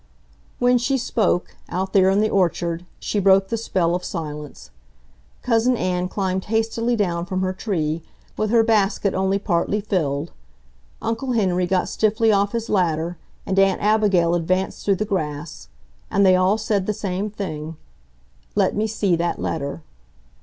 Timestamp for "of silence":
3.93-4.71